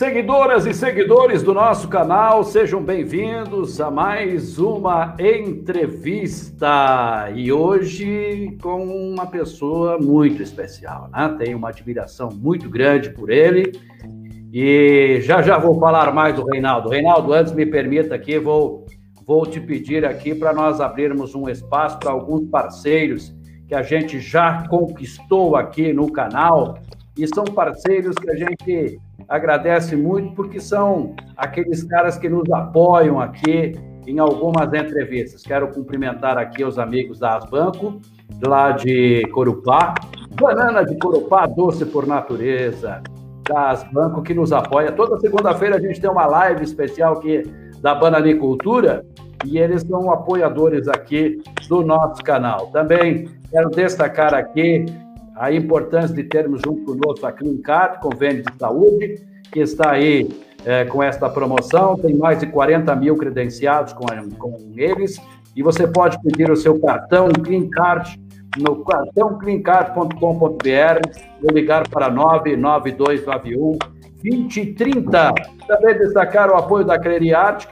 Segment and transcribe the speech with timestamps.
[0.00, 6.70] Seguidoras e seguidores do nosso canal, sejam bem-vindos a mais uma entrevista.
[7.34, 11.36] E hoje com uma pessoa muito especial, né?
[11.38, 13.72] Tenho uma admiração muito grande por ele.
[14.50, 16.88] E já já vou falar mais do Reinaldo.
[16.88, 18.86] Reinaldo, antes me permita aqui, vou,
[19.26, 23.36] vou te pedir aqui para nós abrirmos um espaço para alguns parceiros
[23.68, 26.78] que a gente já conquistou aqui no canal.
[27.18, 28.98] E são parceiros que a gente
[29.28, 33.72] agradece muito, porque são aqueles caras que nos apoiam aqui
[34.06, 35.42] em algumas entrevistas.
[35.42, 38.00] Quero cumprimentar aqui os amigos da Asbanco,
[38.44, 39.94] lá de Corupá,
[40.40, 43.02] Banana de Corupá, doce por natureza,
[43.48, 44.92] da Asbanco, que nos apoia.
[44.92, 47.42] Toda segunda-feira a gente tem uma live especial aqui
[47.80, 49.04] da Bananicultura,
[49.44, 52.66] e eles são apoiadores aqui do nosso canal.
[52.68, 54.84] Também quero destacar aqui
[55.40, 60.28] a importância de termos junto conosco a Clincard, convênio de saúde, que está aí
[60.66, 64.04] é, com esta promoção, tem mais de 40 mil credenciados com,
[64.36, 65.18] com eles,
[65.56, 68.20] e você pode pedir o seu cartão Clincard
[68.58, 70.18] no cartão clincard.com.br
[71.42, 73.78] ou ligar para 99291
[74.22, 75.32] 2030.
[75.66, 77.66] Também destacar o apoio da Arte,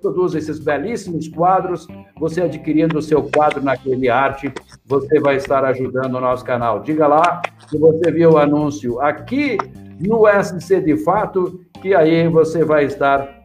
[0.00, 1.86] produz esses belíssimos quadros.
[2.18, 3.74] Você adquirindo o seu quadro na
[4.12, 4.52] Arte,
[4.84, 6.80] você vai estar ajudando o nosso canal.
[6.80, 9.56] Diga lá se você viu o anúncio aqui
[10.00, 13.42] no SC de Fato, que aí você vai estar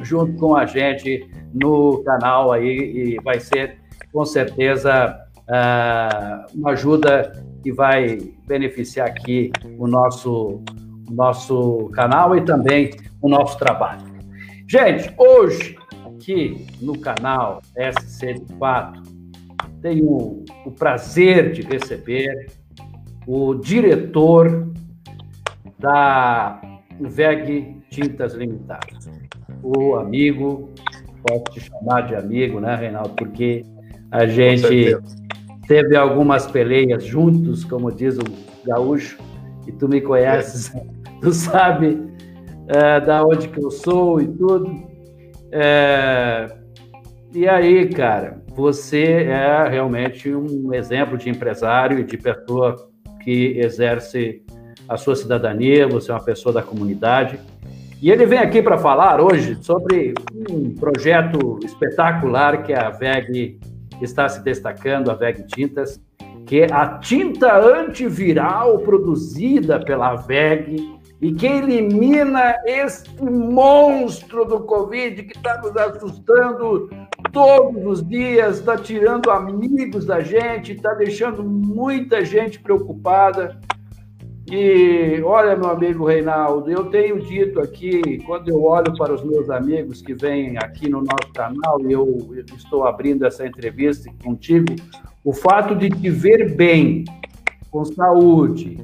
[0.00, 3.78] junto com a gente no canal aí e vai ser
[4.12, 7.32] com certeza uh, uma ajuda
[7.62, 10.62] que vai beneficiar aqui o nosso,
[11.10, 14.11] nosso canal e também o nosso trabalho.
[14.72, 19.02] Gente, hoje aqui no canal SC de Fato,
[19.82, 22.50] tenho o prazer de receber
[23.26, 24.72] o diretor
[25.78, 26.58] da
[26.98, 28.86] VEG Tintas Limitada.
[29.62, 30.70] O amigo,
[31.22, 33.10] posso te chamar de amigo, né, Reinaldo?
[33.10, 33.66] Porque
[34.10, 34.96] a gente
[35.68, 38.24] teve algumas peleias juntos, como diz o
[38.64, 39.18] gaúcho,
[39.66, 40.82] e tu me conheces, é.
[41.20, 42.10] tu sabe
[42.72, 44.82] é, da onde que eu sou e tudo.
[45.50, 46.48] É,
[47.34, 52.88] e aí, cara, você é realmente um exemplo de empresário e de pessoa
[53.22, 54.42] que exerce
[54.88, 57.38] a sua cidadania, você é uma pessoa da comunidade.
[58.00, 60.14] E ele vem aqui para falar hoje sobre
[60.50, 63.60] um projeto espetacular que a VEG
[64.00, 66.00] está se destacando, a VEG Tintas,
[66.46, 75.22] que é a tinta antiviral produzida pela VEG e que elimina este monstro do Covid
[75.22, 76.90] que está nos assustando
[77.32, 83.56] todos os dias, está tirando amigos da gente, está deixando muita gente preocupada.
[84.50, 89.48] E olha, meu amigo Reinaldo, eu tenho dito aqui, quando eu olho para os meus
[89.48, 94.74] amigos que vêm aqui no nosso canal, e eu estou abrindo essa entrevista contigo,
[95.24, 97.04] o fato de te ver bem,
[97.70, 98.76] com saúde,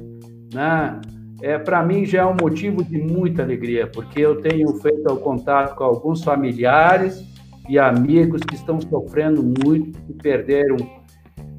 [0.53, 1.01] né?
[1.41, 5.17] É, para mim já é um motivo de muita alegria, porque eu tenho feito o
[5.17, 7.23] contato com alguns familiares
[7.67, 10.77] e amigos que estão sofrendo muito e perderam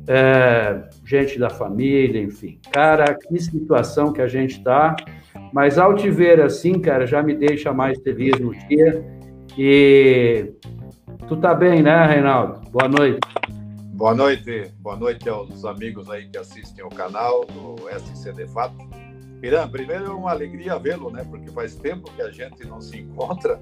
[0.07, 2.59] é, gente da família, enfim.
[2.71, 4.97] Cara, que situação que a gente está.
[5.53, 9.05] Mas ao te ver assim, cara, já me deixa mais feliz no dia.
[9.57, 10.53] E
[11.29, 12.61] tu tá bem, né, Reinaldo?
[12.71, 13.21] Boa noite.
[13.95, 19.00] Boa noite, boa noite aos amigos aí que assistem o canal do SC de Fato.
[19.41, 21.25] Piran, primeiro é uma alegria vê-lo, né?
[21.25, 23.61] Porque faz tempo que a gente não se encontra,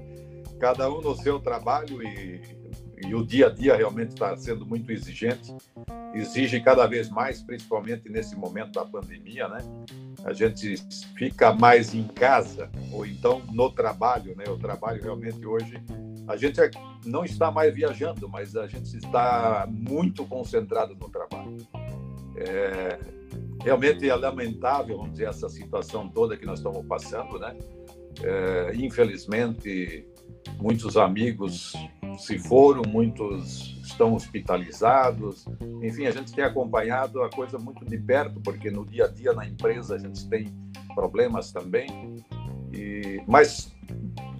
[0.59, 2.41] cada um no seu trabalho e,
[3.05, 5.55] e o dia a dia realmente está sendo muito exigente,
[6.13, 9.59] exige cada vez mais, principalmente nesse momento da pandemia, né?
[10.25, 10.75] A gente
[11.17, 14.43] fica mais em casa ou então no trabalho, né?
[14.49, 15.81] O trabalho realmente hoje
[16.29, 16.69] a gente é,
[17.05, 21.57] não está mais viajando, mas a gente está muito concentrado no trabalho.
[22.35, 22.99] É,
[23.63, 27.55] realmente é lamentável, vamos dizer, essa situação toda que nós estamos passando, né?
[28.21, 30.07] É, infelizmente,
[30.59, 31.73] muitos amigos
[32.17, 35.45] se foram, muitos estão hospitalizados.
[35.81, 39.33] Enfim, a gente tem acompanhado a coisa muito de perto, porque no dia a dia
[39.33, 40.47] na empresa a gente tem
[40.93, 42.23] problemas também.
[42.73, 43.73] E, mas,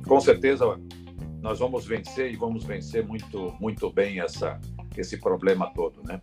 [0.07, 0.65] com certeza,
[1.41, 4.59] nós vamos vencer e vamos vencer muito, muito bem essa,
[4.97, 6.21] esse problema todo, né?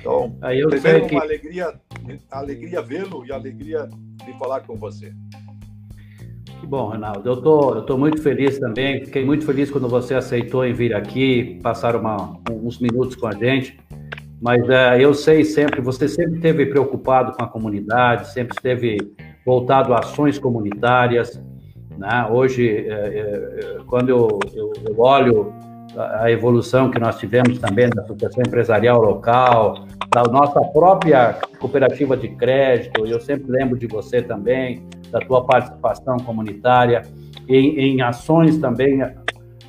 [0.00, 1.14] Então, Aí eu primeiro, que...
[1.14, 1.80] uma alegria,
[2.30, 3.88] alegria vê-lo e alegria
[4.24, 5.12] de falar com você.
[6.60, 7.28] Que bom, Ronaldo.
[7.28, 9.04] Eu tô, eu tô muito feliz também.
[9.04, 13.32] Fiquei muito feliz quando você aceitou em vir aqui, passar uma, uns minutos com a
[13.32, 13.78] gente.
[14.40, 18.98] Mas uh, eu sei sempre, você sempre esteve preocupado com a comunidade, sempre esteve
[19.44, 21.40] voltado a ações comunitárias.
[21.96, 22.28] Né?
[22.30, 25.52] Hoje, é, é, quando eu, eu, eu olho
[25.98, 32.28] a evolução que nós tivemos também da associação empresarial local, da nossa própria cooperativa de
[32.28, 37.02] crédito, eu sempre lembro de você também, da tua participação comunitária,
[37.48, 39.02] em, em ações também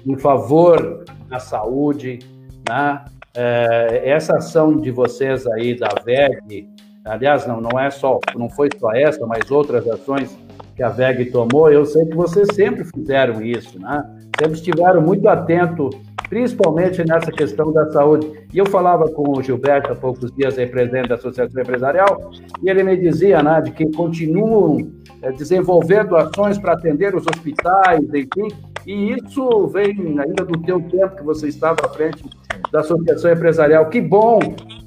[0.05, 2.19] em favor da saúde,
[2.67, 3.03] né?
[3.35, 6.67] É, essa ação de vocês aí da VEG,
[7.05, 10.37] aliás, não, não é só, não foi só essa, mas outras ações
[10.75, 14.03] que a VEG tomou, eu sei que vocês sempre fizeram isso, né?
[14.39, 15.95] Sempre estiveram muito atentos,
[16.29, 18.31] principalmente nessa questão da saúde.
[18.53, 22.31] E eu falava com o Gilberto há poucos dias, aí, presidente da Associação Empresarial,
[22.61, 24.91] e ele me dizia, né, de que continuam
[25.21, 28.47] é, desenvolvendo ações para atender os hospitais, enfim,
[28.85, 32.23] e isso vem ainda do teu tempo que você estava à frente
[32.71, 33.89] da Associação Empresarial.
[33.89, 34.39] Que bom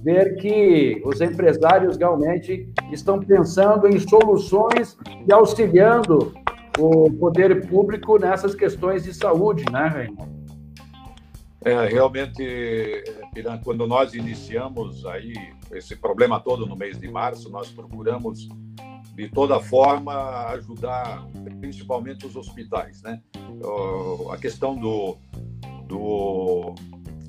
[0.03, 4.97] ver que os empresários realmente estão pensando em soluções
[5.27, 6.33] e auxiliando
[6.79, 10.42] o poder público nessas questões de saúde, né, Reinaldo?
[11.65, 13.05] É, realmente,
[13.63, 15.33] quando nós iniciamos aí
[15.73, 18.49] esse problema todo no mês de março, nós procuramos
[19.15, 21.25] de toda forma ajudar
[21.61, 23.21] principalmente os hospitais, né?
[24.33, 25.17] A questão do,
[25.87, 26.75] do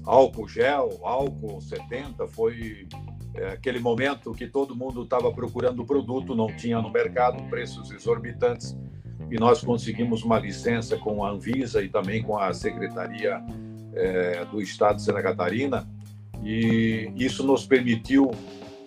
[0.06, 2.88] álcool gel, álcool 70 foi
[3.36, 7.92] é, aquele momento que todo mundo estava procurando o produto, não tinha no mercado, preços
[7.92, 8.78] exorbitantes,
[9.30, 13.44] e nós conseguimos uma licença com a Anvisa e também com a Secretaria
[13.96, 15.88] é, do Estado de Santa Catarina,
[16.44, 18.32] e isso nos permitiu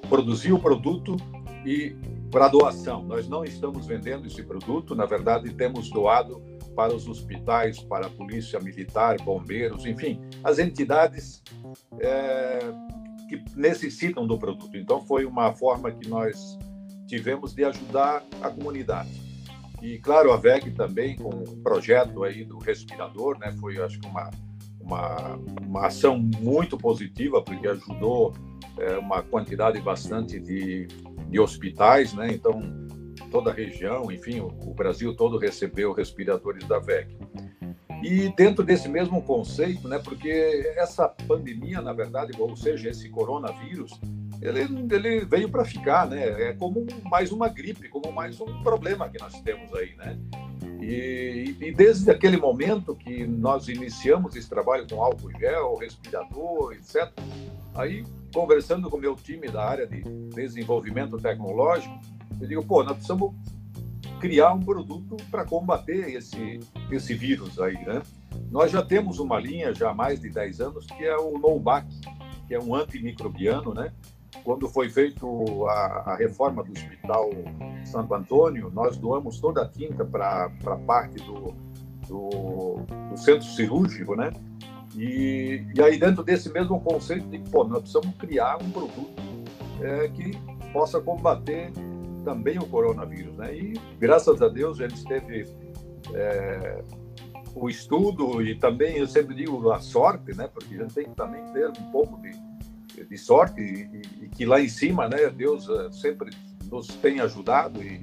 [0.08, 1.16] produzir o produto
[1.64, 1.96] e
[2.30, 3.02] para doação.
[3.04, 6.42] Nós não estamos vendendo esse produto, na verdade, temos doado
[6.74, 11.42] para os hospitais, para a polícia militar, bombeiros, enfim, as entidades
[11.98, 12.58] é,
[13.28, 14.76] que necessitam do produto.
[14.76, 16.58] Então, foi uma forma que nós
[17.06, 19.10] tivemos de ajudar a comunidade.
[19.80, 24.06] E, claro, a VEG também, com o projeto aí do respirador, né, foi, acho que,
[24.06, 24.30] uma,
[24.86, 28.32] uma, uma ação muito positiva, porque ajudou
[28.78, 30.88] é, uma quantidade bastante de
[31.28, 32.28] de hospitais, né?
[32.32, 32.60] Então,
[33.30, 37.08] toda a região, enfim, o, Brasil todo recebeu respiradores da VEC.
[38.02, 40.30] E dentro desse mesmo conceito, né, porque
[40.76, 43.98] essa pandemia, na verdade, ou seja, esse coronavírus,
[44.40, 44.60] ele,
[44.94, 46.50] ele veio para ficar, né?
[46.50, 50.18] É como mais uma gripe, como mais um problema que nós temos aí, né?
[50.80, 57.12] E, e, desde aquele momento que nós iniciamos esse trabalho com álcool gel, respirador, etc.,
[57.74, 60.02] aí conversando com o meu time da área de
[60.34, 61.98] desenvolvimento tecnológico,
[62.40, 63.34] eu digo, pô, nós precisamos
[64.20, 68.02] criar um produto para combater esse, esse vírus aí, né?
[68.50, 71.86] Nós já temos uma linha já há mais de 10 anos que é o Novac,
[72.46, 73.92] que é um antimicrobiano, né?
[74.44, 77.30] Quando foi feito a, a reforma do Hospital
[77.84, 81.54] Santo Antônio, nós doamos toda a tinta para a parte do,
[82.08, 82.76] do,
[83.10, 84.30] do centro cirúrgico, né?
[84.96, 89.22] E, e aí, dentro desse mesmo conceito, de pô, nós precisamos criar um produto
[89.82, 90.32] é, que
[90.72, 91.70] possa combater
[92.24, 93.36] também o coronavírus.
[93.36, 93.54] Né?
[93.54, 95.46] E, graças a Deus, eles teve
[96.14, 96.82] é,
[97.54, 100.48] o estudo e também, eu sempre digo, a sorte, né?
[100.52, 102.30] porque a gente tem que também ter um pouco de,
[103.04, 106.30] de sorte e, e que lá em cima, né, Deus é, sempre
[106.70, 108.00] nos tem ajudado e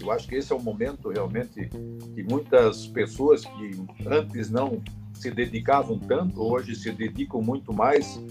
[0.00, 1.68] eu acho que esse é o momento realmente
[2.14, 4.82] que muitas pessoas que antes não
[5.14, 8.22] se dedicavam tanto, hoje se dedicam muito mais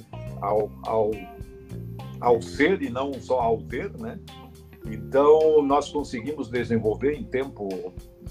[0.42, 1.12] ao, ao,
[2.22, 4.20] ao ser e não só ao ter, né?
[4.88, 7.68] Então, nós conseguimos desenvolver em tempo,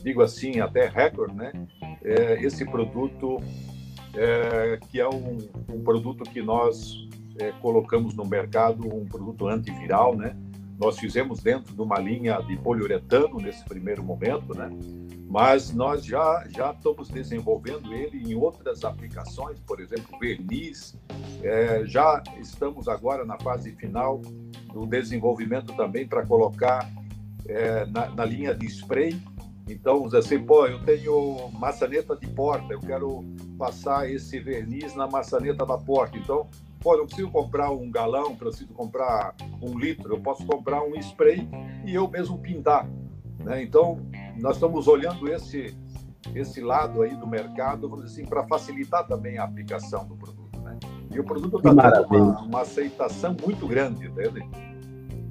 [0.03, 1.53] digo assim, até recorde, né?
[2.03, 3.39] É, esse produto,
[4.15, 5.39] é, que é um,
[5.73, 10.37] um, produto que nós é, colocamos no mercado, um produto antiviral, né?
[10.79, 14.71] Nós fizemos dentro de uma linha de poliuretano nesse primeiro momento, né?
[15.35, 20.97] mas nós já, já estamos desenvolvendo ele em outras aplicações, por exemplo, verniz.
[21.43, 24.19] É, já estamos agora na fase final
[24.73, 26.89] do desenvolvimento também para colocar
[27.49, 29.21] é, na, na, linha de spray.
[29.69, 33.25] Então, assim, pô, eu tenho maçaneta de porta, eu quero
[33.59, 36.17] passar esse verniz na maçaneta da porta.
[36.17, 36.49] Então,
[36.85, 41.49] pô, não preciso comprar um galão, preciso comprar um litro, eu posso comprar um spray
[41.87, 42.87] e eu mesmo pintar.
[43.43, 43.63] Né?
[43.63, 43.99] Então,
[44.39, 45.75] nós estamos olhando esse,
[46.35, 50.61] esse lado aí do mercado, vamos dizer assim, para facilitar também a aplicação do produto.
[50.61, 50.79] Né?
[51.11, 54.47] E o produto está tendo uma, uma, aceitação muito grande dele.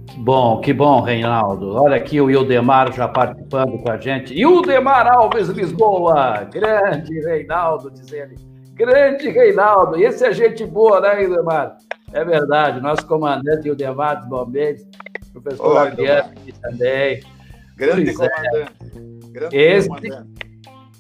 [0.07, 1.75] Que bom, que bom, Reinaldo.
[1.75, 4.33] Olha aqui o Ildemar já participando com a gente.
[4.33, 8.52] Ildemar Alves Lisboa, grande Reinaldo, diz ele.
[8.73, 9.97] Grande Reinaldo.
[9.97, 11.77] E esse é gente boa, né, Ildemar?
[12.11, 14.83] É verdade, nosso comandante Ildemar dos Bombeiros,
[15.31, 17.23] professor Adriano aqui também.
[17.75, 18.29] Grande pois é.
[18.29, 18.73] comandante.
[18.83, 19.31] É.
[19.31, 20.29] Grande esse, comandante.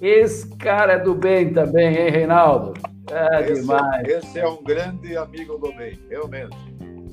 [0.01, 2.73] Esse cara é do bem também, hein, Reinaldo?
[3.11, 4.07] É esse, demais.
[4.07, 6.57] Esse é um grande amigo do bem, realmente.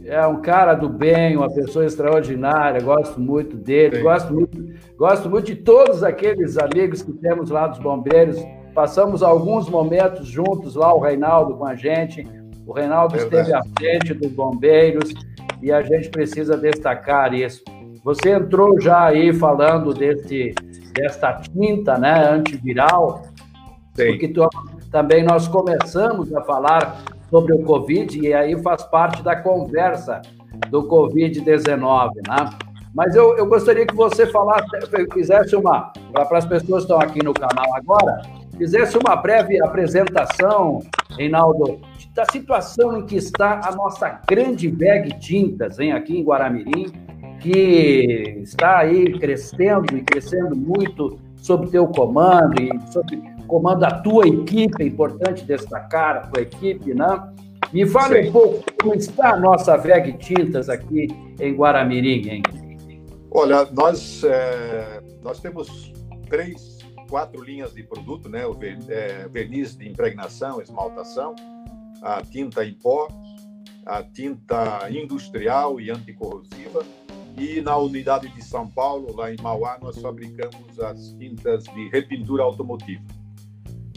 [0.05, 4.59] É um cara do bem, uma pessoa extraordinária, gosto muito dele, gosto muito,
[4.97, 8.37] gosto muito de todos aqueles amigos que temos lá dos bombeiros.
[8.75, 12.27] Passamos alguns momentos juntos lá, o Reinaldo com a gente.
[12.67, 13.43] O Reinaldo Verdade.
[13.43, 15.13] esteve à frente dos bombeiros
[15.61, 17.63] e a gente precisa destacar isso.
[18.05, 20.55] Você entrou já aí falando desse,
[20.95, 23.23] desta tinta né, antiviral,
[23.95, 24.07] Sim.
[24.07, 24.49] porque tu,
[24.91, 30.23] também nós começamos a falar sobre o Covid e aí faz parte da conversa
[30.69, 32.51] do Covid-19, né?
[32.95, 34.67] Mas eu, eu gostaria que você falasse,
[35.13, 38.21] fizesse uma, para as pessoas que estão aqui no canal agora,
[38.61, 40.81] fizesse uma breve apresentação,
[41.17, 41.81] Reinaldo,
[42.15, 46.93] da situação em que está a nossa grande bag tintas, hein, aqui em Guaramirim,
[47.41, 54.29] que está aí crescendo e crescendo muito sob teu comando e sob comando da tua
[54.29, 57.33] equipe, é importante destacar a tua equipe, né?
[57.73, 58.29] Me fale Sim.
[58.29, 61.09] um pouco como está a nossa VEG Tintas aqui
[61.41, 62.43] em Guaramirim, hein?
[63.31, 65.95] Olha, nós, é, nós temos
[66.29, 66.70] três,
[67.11, 68.47] quatro linhas de produto, né?
[68.47, 71.35] O é, verniz de impregnação, esmaltação,
[72.01, 73.09] a tinta em pó,
[73.85, 76.87] a tinta industrial e anticorrosiva,
[77.37, 82.45] e na unidade de São Paulo, lá em Mauá, nós fabricamos as tintas de repintura
[82.45, 83.03] automotiva.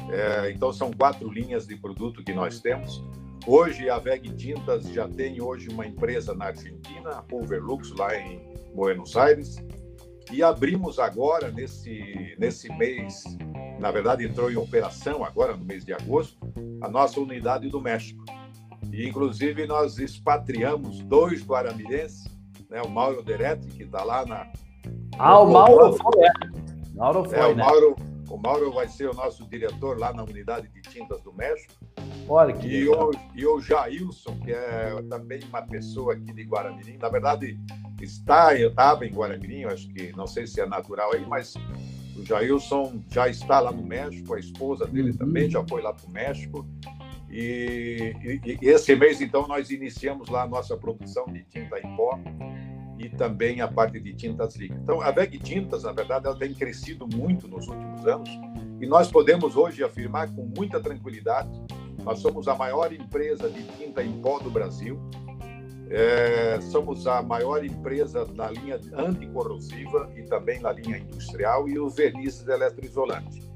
[0.10, 3.04] É, então são quatro linhas de produto que nós temos.
[3.46, 8.42] Hoje a VEG Tintas já tem hoje uma empresa na Argentina, a Overlux, lá em
[8.74, 9.58] Buenos Aires,
[10.32, 13.24] e abrimos agora nesse nesse mês,
[13.80, 16.38] na verdade entrou em operação agora no mês de agosto,
[16.82, 18.24] a nossa unidade do México.
[18.92, 22.28] E inclusive nós expatriamos dois guaramirenses,
[22.70, 24.52] né, o Mauro Deretti que está lá na
[25.18, 26.32] Ah, o Mauro foi, é.
[26.96, 27.64] Mauro foi, é, o né?
[27.64, 27.96] Mauro
[28.30, 31.74] o Mauro vai ser o nosso diretor lá na unidade de tintas do México.
[32.28, 36.98] Olha que e o, e o Jailson, que é também uma pessoa aqui de Guaramirim,
[36.98, 37.60] na verdade
[38.02, 41.54] está, eu estava em Guaramirim, acho que não sei se é natural aí, mas
[42.16, 45.18] o Jailson já está lá no México, a esposa dele uhum.
[45.18, 46.66] também já foi lá para o México.
[47.30, 51.96] E, e, e, esse mês, então, nós iniciamos lá a nossa produção de tinta em
[51.96, 52.20] pó
[52.98, 54.84] e também a parte de tintas líquidas.
[54.84, 58.30] Então, a VEG Tintas, na verdade, ela tem crescido muito nos últimos anos
[58.80, 61.50] e nós podemos hoje afirmar com muita tranquilidade,
[62.04, 65.00] nós somos a maior empresa de tinta em pó do Brasil,
[65.90, 71.96] é, somos a maior empresa na linha anticorrosiva e também na linha industrial e os
[71.96, 73.50] vernizes eletroisolantes.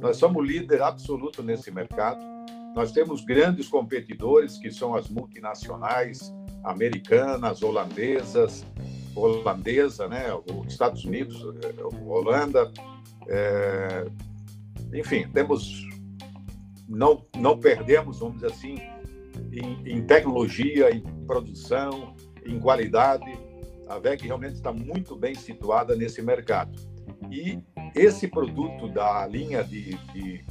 [0.00, 2.20] Nós somos líder absoluto nesse mercado.
[2.74, 8.66] Nós temos grandes competidores que são as multinacionais, americanas, holandesas,
[9.16, 12.70] holandesa, né, os Estados Unidos, eh, Holanda,
[13.28, 14.06] é,
[14.92, 15.86] enfim, temos
[16.88, 18.78] não não perdemos, vamos dizer assim,
[19.52, 23.26] em, em tecnologia, em produção, em qualidade.
[23.88, 26.76] A VEG realmente está muito bem situada nesse mercado.
[27.30, 27.60] E
[27.94, 30.44] esse produto da linha de, de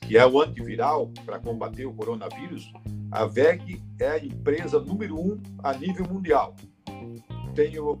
[0.00, 2.72] que é o antiviral para combater o coronavírus,
[3.10, 6.56] a VEG é a empresa número um a nível mundial.
[7.54, 7.98] Tenho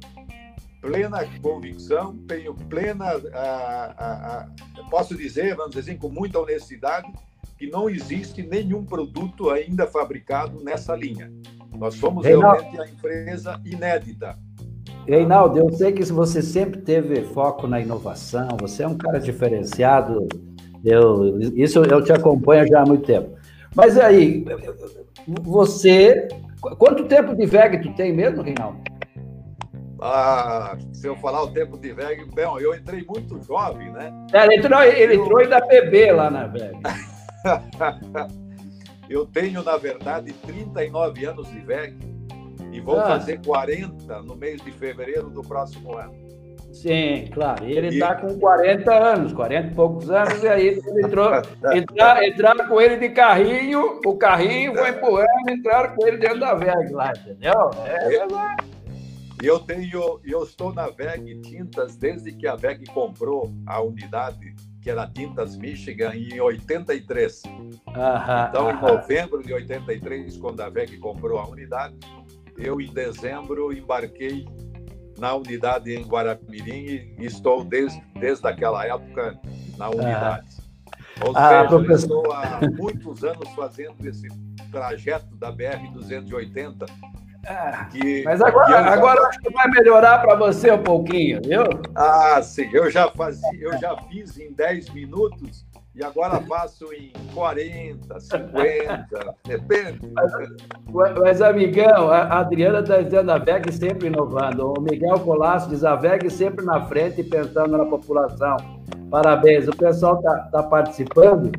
[0.80, 4.48] plena convicção, tenho plena, a, a, a,
[4.90, 7.10] posso dizer, vamos dizer assim, com muita honestidade,
[7.56, 11.32] que não existe nenhum produto ainda fabricado nessa linha.
[11.78, 14.36] Nós somos Reinaldo, realmente a empresa inédita.
[15.06, 20.26] Reinaldo, eu sei que você sempre teve foco na inovação, você é um cara diferenciado,
[20.84, 23.36] eu, isso eu te acompanho já há muito tempo.
[23.74, 24.44] Mas aí,
[25.42, 26.28] você.
[26.60, 28.91] Quanto tempo de VEG tu tem mesmo, Reinaldo?
[30.04, 34.12] Ah, se eu falar o tempo de VEG, bem, eu entrei muito jovem, né?
[34.32, 35.22] É, ele entrou, ele eu...
[35.22, 36.76] entrou ainda PB lá na VEG.
[39.08, 41.96] eu tenho, na verdade, 39 anos de VEG
[42.72, 43.04] e vou ah.
[43.04, 46.12] fazer 40 no mês de fevereiro do próximo ano.
[46.72, 47.64] Sim, claro.
[47.64, 51.30] E ele está com 40 anos, 40 e poucos anos, e aí ele entrou,
[51.76, 56.54] entrar, entraram com ele de carrinho, o carrinho foi empurrando, entraram com ele dentro da
[56.54, 57.70] VEG lá, entendeu?
[57.86, 58.71] É, é
[59.46, 64.90] eu tenho, eu estou na VEG Tintas desde que a VEG comprou a unidade que
[64.90, 67.42] era Tintas Michigan em 83.
[67.94, 68.78] Aham, então, aham.
[68.78, 71.96] em novembro de 83, quando a VEG comprou a unidade,
[72.58, 74.46] eu em dezembro embarquei
[75.18, 79.38] na unidade em Guaramirim e estou desde, desde aquela época
[79.78, 80.48] na unidade.
[80.58, 81.24] Ah.
[81.24, 82.16] Ou ah, seja, professor...
[82.18, 84.26] estou há muitos anos fazendo esse
[84.72, 86.86] trajeto da BR-280
[87.90, 91.64] Que, mas agora, que agora acho que vai melhorar para você um pouquinho, viu?
[91.94, 92.70] Ah, sim.
[92.72, 99.36] Eu já, fazia, eu já fiz em 10 minutos e agora faço em 40, 50,
[99.44, 100.12] depende.
[100.14, 104.72] Mas, mas amigão, a Adriana está dizendo a VEG sempre inovando.
[104.78, 108.56] O Miguel Colasso diz a VEG sempre na frente e pensando na população.
[109.10, 111.52] Parabéns, o pessoal está tá participando.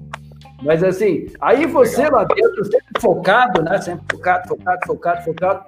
[0.63, 2.21] Mas assim, aí você Legal.
[2.21, 3.81] lá dentro, sempre focado, né?
[3.81, 5.65] Sempre focado, focado, focado, focado.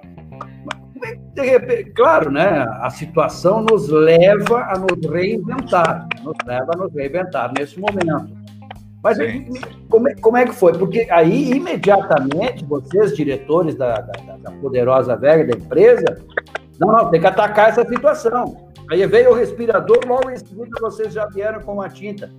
[1.34, 2.66] De repente, claro, né?
[2.80, 8.34] A situação nos leva a nos reinventar, nos leva a nos reinventar nesse momento.
[9.02, 9.18] Mas
[9.88, 10.72] como é, como é, que foi?
[10.72, 16.16] Porque aí, imediatamente, vocês, diretores da, da, da poderosa velha da empresa,
[16.80, 18.66] não, não, tem que atacar essa situação.
[18.90, 22.30] Aí veio o respirador, logo em seguida vocês já vieram com a tinta.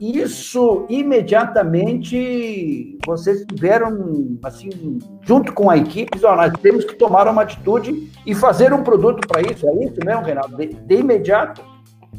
[0.00, 8.10] Isso, imediatamente, vocês tiveram, assim, junto com a equipe, nós temos que tomar uma atitude
[8.26, 9.68] e fazer um produto para isso.
[9.68, 10.56] É isso mesmo, Renato?
[10.56, 11.62] De, de imediato?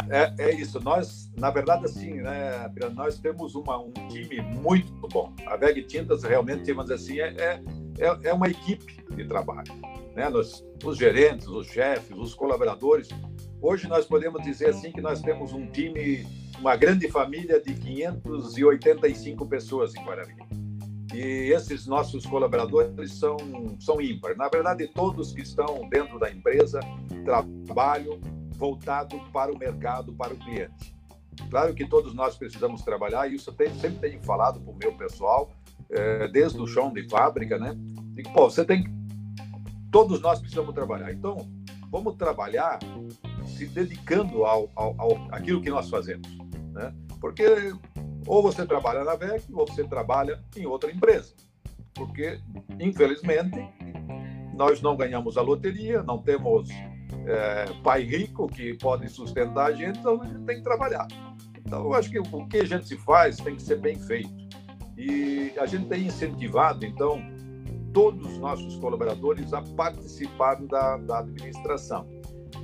[0.10, 0.80] É, é, isso.
[0.80, 5.32] Nós, na verdade, assim, né, nós temos uma, um time muito bom.
[5.46, 7.62] A VEG Tintas realmente, dizer assim, é,
[8.00, 9.72] é, é uma equipe de trabalho.
[10.16, 10.30] Né?
[10.30, 13.10] Nós, os gerentes, os chefes, os colaboradores.
[13.62, 16.26] Hoje nós podemos dizer assim que nós temos um time,
[16.60, 20.36] uma grande família de 585 pessoas em Guarani.
[21.14, 23.38] E esses nossos colaboradores são,
[23.80, 24.38] são ímpares.
[24.38, 26.80] Na verdade, todos que estão dentro da empresa
[27.26, 28.20] trabalham
[28.52, 30.96] voltado para o mercado, para o cliente.
[31.50, 35.50] Claro que todos nós precisamos trabalhar, e isso sempre tenho falado para o meu pessoal,
[35.90, 37.74] é, desde o chão de fábrica, né?
[38.14, 38.86] Digo, pô, você tem.
[39.90, 41.12] Todos nós precisamos trabalhar.
[41.12, 41.38] Então,
[41.90, 42.80] vamos trabalhar
[43.46, 46.28] se dedicando ao, ao, ao aquilo que nós fazemos,
[46.72, 46.94] né?
[47.20, 47.74] Porque
[48.26, 51.34] ou você trabalha na VEC ou você trabalha em outra empresa.
[51.94, 52.40] Porque,
[52.80, 53.60] infelizmente,
[54.54, 56.70] nós não ganhamos a loteria, não temos
[57.26, 61.08] é, pai rico que pode sustentar a gente, então a gente tem que trabalhar.
[61.58, 64.30] Então, eu acho que o que a gente faz tem que ser bem feito.
[64.98, 67.22] E a gente tem incentivado, então,
[67.94, 72.08] todos os nossos colaboradores a participarem da, da administração.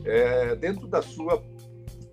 [0.03, 1.41] É, dentro da sua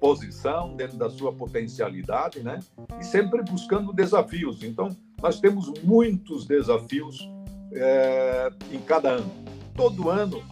[0.03, 2.59] posição, dentro da sua potencialidade, né?
[3.01, 4.65] E sempre buscando desafios.
[4.65, 4.89] Então,
[5.23, 7.31] nós temos muitos desafios
[7.73, 9.31] é, em cada ano.
[9.77, 10.43] Todo ano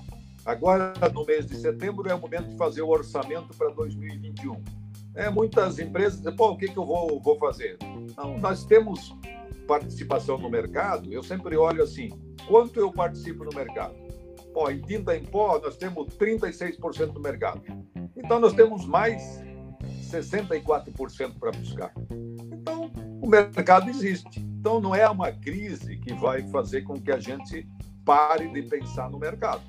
[0.44, 4.62] Agora, no mês de setembro, é o momento de fazer o orçamento para 2021.
[5.14, 7.76] É, muitas empresas dizem, pô, o que, que eu vou, vou fazer?
[8.16, 9.14] Não, nós temos
[9.66, 12.10] participação no mercado, eu sempre olho assim,
[12.48, 13.94] quanto eu participo no mercado?
[14.52, 17.62] Pô, em tinta em pó, nós temos 36% do mercado.
[18.16, 19.40] Então, nós temos mais
[20.10, 21.92] 64% para buscar.
[22.52, 22.90] Então,
[23.22, 24.40] o mercado existe.
[24.40, 27.66] Então, não é uma crise que vai fazer com que a gente
[28.04, 29.62] pare de pensar no mercado.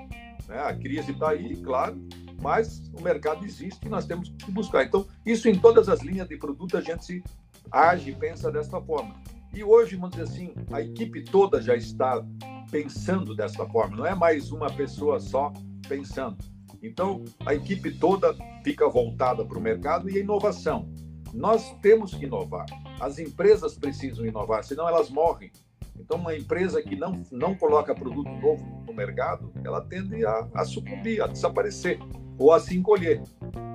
[0.48, 0.60] Né?
[0.60, 2.02] A crise está aí, claro,
[2.42, 4.84] mas o mercado existe e nós temos que buscar.
[4.84, 7.24] Então, isso em todas as linhas de produto a gente
[7.72, 9.16] age e pensa desta forma.
[9.54, 12.26] E hoje, vamos dizer assim, a equipe toda já está
[12.72, 15.52] pensando dessa forma, não é mais uma pessoa só
[15.88, 16.38] pensando.
[16.82, 20.90] Então, a equipe toda fica voltada para o mercado e a inovação.
[21.34, 22.66] Nós temos que inovar.
[23.00, 25.52] As empresas precisam inovar, senão elas morrem.
[26.00, 30.66] Então, uma empresa que não, não coloca produto novo no mercado, ela tende a, a
[30.66, 32.00] sucumbir, a desaparecer
[32.40, 33.22] ou a se encolher.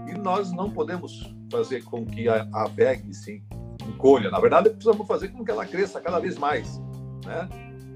[0.09, 2.69] E nós não podemos fazer com que a, a
[3.13, 3.45] se
[3.87, 4.31] encolha.
[4.31, 6.79] Na verdade, precisamos fazer com que ela cresça cada vez mais.
[7.25, 7.49] Né?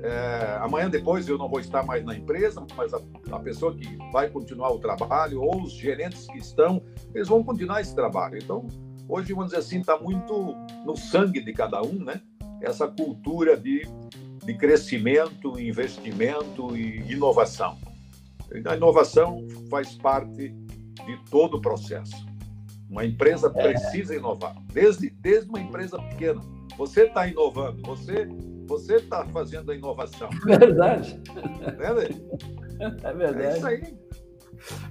[0.02, 3.00] É, amanhã depois eu não vou estar mais na empresa, mas a,
[3.32, 6.82] a, pessoa que vai continuar o trabalho ou os gerentes que estão,
[7.14, 8.38] eles vão continuar esse trabalho.
[8.38, 8.66] Então,
[9.06, 10.54] hoje, vamos dizer assim, está muito
[10.86, 12.20] no sangue de cada um, né?
[12.60, 13.86] essa cultura de,
[14.44, 17.78] de crescimento, investimento e inovação.
[18.66, 22.26] A inovação faz parte de todo o processo.
[22.88, 23.62] Uma empresa é.
[23.62, 26.40] precisa inovar, desde, desde uma empresa pequena.
[26.76, 28.28] Você está inovando, você
[28.70, 30.30] você está fazendo a inovação.
[30.46, 31.20] Verdade.
[32.78, 33.42] É, é verdade.
[33.42, 33.83] É isso aí.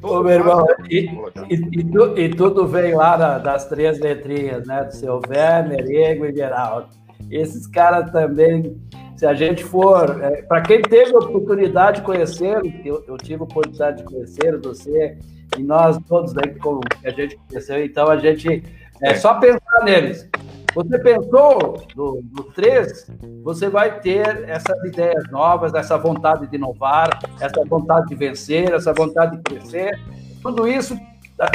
[0.01, 1.05] Ô, meu irmão, e,
[1.49, 4.83] e, e, tu, e, tudo vem lá das três letrinhas, né?
[4.83, 6.89] Do seu Werner, Ego e Geraldo.
[7.31, 8.81] Esses caras também,
[9.15, 10.21] se a gente for.
[10.23, 14.59] É, Para quem teve a oportunidade de conhecer, eu, eu tive a oportunidade de conhecer
[14.59, 15.17] você,
[15.57, 18.63] e nós todos aí que a gente conheceu, então a gente.
[19.01, 20.27] É, é só pensar neles.
[20.75, 23.11] Você pensou no, no 3,
[23.43, 28.93] você vai ter essas ideias novas, essa vontade de inovar, essa vontade de vencer, essa
[28.93, 29.99] vontade de crescer.
[30.41, 30.97] Tudo isso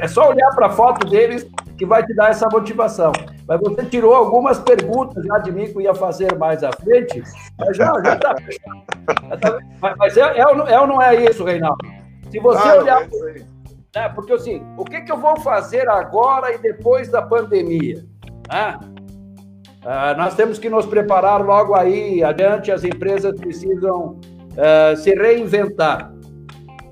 [0.01, 1.47] é só olhar para a foto deles
[1.77, 3.13] que vai te dar essa motivação.
[3.47, 7.23] Mas você tirou algumas perguntas já de mim que eu ia fazer mais à frente,
[7.59, 9.59] mas já está tá fechado.
[9.99, 11.79] Mas é, é, é, ou não é isso, Reinaldo?
[12.31, 13.03] Se você ah, olhar.
[13.95, 18.05] É né, porque assim, o que, que eu vou fazer agora e depois da pandemia?
[18.51, 18.79] Né?
[19.85, 24.19] Ah, nós temos que nos preparar logo aí, adiante, as empresas precisam
[24.53, 26.13] uh, se reinventar,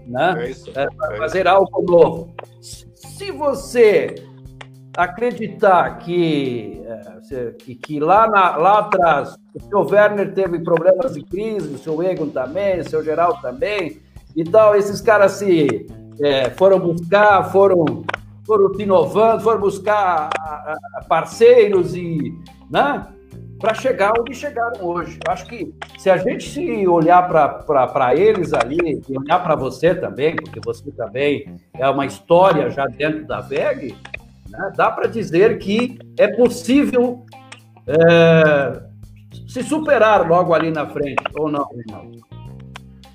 [0.07, 0.35] né?
[0.39, 2.35] É isso, é fazer algo novo.
[2.61, 4.15] Se você
[4.97, 11.23] acreditar que, uh, que, que, lá, na, lá atrás o seu Werner teve problemas de
[11.23, 14.01] crise, o seu Egon também, o seu Geraldo também,
[14.37, 15.87] e tal, esses caras se
[16.21, 18.05] é, foram buscar, foram,
[18.53, 20.29] foram inovando, foram buscar
[21.09, 22.35] parceiros e
[22.71, 23.07] né?
[23.59, 25.19] para chegar onde chegaram hoje.
[25.25, 29.95] Eu acho que se a gente se olhar para eles ali, e olhar para você
[29.95, 33.97] também, porque você também é uma história já dentro da VEG,
[34.51, 34.73] né?
[34.77, 37.25] dá para dizer que é possível
[37.87, 38.83] é,
[39.49, 42.19] se superar logo ali na frente, ou não, Reinaldo?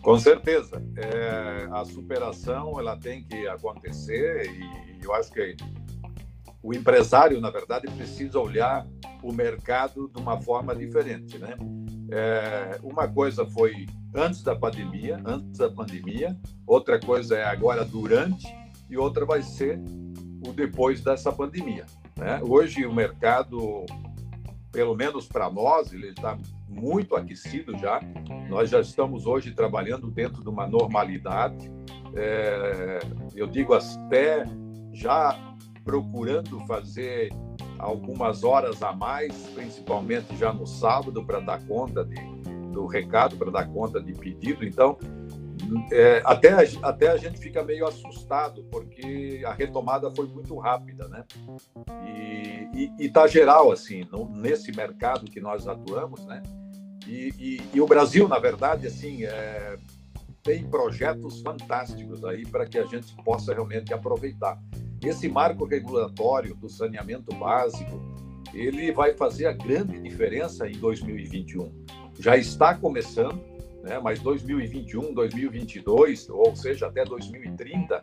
[0.07, 0.81] Com certeza.
[0.95, 5.57] É, a superação ela tem que acontecer e eu acho que
[6.63, 8.87] o empresário, na verdade, precisa olhar
[9.21, 11.57] o mercado de uma forma diferente, né?
[12.09, 18.47] É, uma coisa foi antes da pandemia, antes da pandemia, outra coisa é agora durante
[18.89, 19.77] e outra vai ser
[20.47, 21.85] o depois dessa pandemia.
[22.15, 22.39] Né?
[22.47, 23.85] Hoje o mercado,
[24.71, 27.99] pelo menos para nós, ele está muito aquecido já.
[28.49, 31.71] Nós já estamos hoje trabalhando dentro de uma normalidade.
[32.15, 32.99] É,
[33.35, 34.43] eu digo até
[34.93, 35.37] já
[35.83, 37.31] procurando fazer
[37.79, 42.15] algumas horas a mais, principalmente já no sábado, para dar conta de,
[42.71, 44.65] do recado, para dar conta de pedido.
[44.65, 44.97] Então,
[45.91, 46.49] é, até,
[46.81, 51.25] até a gente fica meio assustado, porque a retomada foi muito rápida, né?
[52.75, 56.41] E está geral, assim, no, nesse mercado que nós atuamos, né?
[57.07, 59.77] E, e, e o Brasil, na verdade, assim, é,
[60.43, 64.57] tem projetos fantásticos aí para que a gente possa realmente aproveitar.
[65.03, 68.01] Esse marco regulatório do saneamento básico,
[68.53, 71.85] ele vai fazer a grande diferença em 2021.
[72.19, 73.39] Já está começando,
[73.87, 73.99] né?
[73.99, 77.99] mas 2021, 2022, ou seja, até 2030,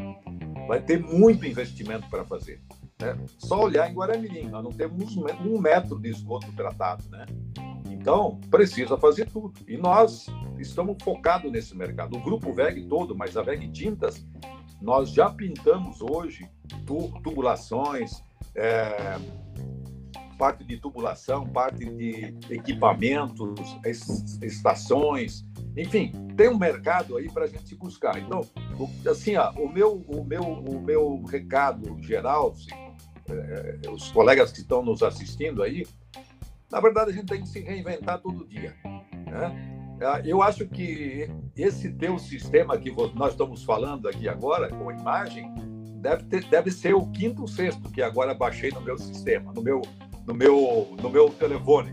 [0.67, 2.61] vai ter muito investimento para fazer.
[3.01, 3.17] Né?
[3.39, 7.05] Só olhar em Guaramirim, nós não temos um metro de esgoto tratado.
[7.11, 7.27] Né?
[7.91, 9.53] Então, precisa fazer tudo.
[9.69, 10.27] E nós
[10.59, 12.17] estamos focados nesse mercado.
[12.17, 14.27] O grupo VEG todo, mas a VEG Tintas,
[14.81, 16.49] nós já pintamos hoje
[17.23, 18.23] tubulações,
[18.55, 19.19] é,
[20.39, 23.79] parte de tubulação, parte de equipamentos,
[24.43, 25.45] estações,
[25.77, 28.19] enfim, tem um mercado aí para a gente buscar.
[28.19, 28.43] Então,
[29.11, 32.71] assim, ó, o meu, o meu, o meu recado geral, assim,
[33.29, 35.87] é, os colegas que estão nos assistindo aí,
[36.71, 38.75] na verdade a gente tem que se reinventar todo dia.
[38.85, 39.97] Né?
[40.01, 45.53] É, eu acho que esse teu sistema que nós estamos falando aqui agora, com imagem,
[45.97, 49.63] deve, ter, deve ser o quinto ou sexto que agora baixei no meu sistema, no
[49.63, 49.83] meu,
[50.25, 51.93] no meu, no meu telefone.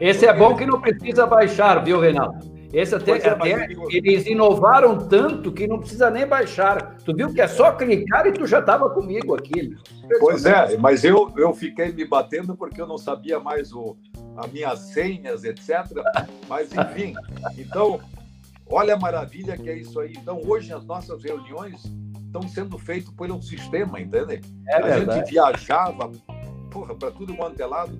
[0.00, 2.57] Esse é bom que não precisa baixar, viu, Reinaldo?
[2.72, 6.98] Esse até, é, até eles inovaram tanto que não precisa nem baixar.
[6.98, 9.74] Tu viu que é só clicar e tu já estava comigo aqui.
[10.20, 13.96] Pois é, mas eu, eu fiquei me batendo porque eu não sabia mais o,
[14.36, 15.86] as minhas senhas, etc.
[16.46, 17.14] Mas, enfim,
[17.56, 18.00] então,
[18.68, 20.12] olha a maravilha que é isso aí.
[20.12, 21.82] Então, hoje as nossas reuniões
[22.26, 24.42] estão sendo feitas por um sistema, entende?
[24.68, 25.20] É a verdade.
[25.20, 26.12] gente viajava,
[26.98, 27.98] para tudo quanto é lado.